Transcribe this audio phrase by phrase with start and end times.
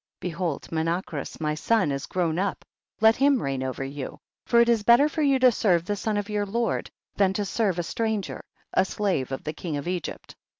[0.19, 0.31] 7.
[0.31, 2.65] Behold Menacrus my son is grown up,
[3.01, 6.17] let him reign over you, for it is better for you to serve the son
[6.17, 8.41] of your lord, than to serve a stranger,
[8.73, 10.35] a slave of the king of Egypt.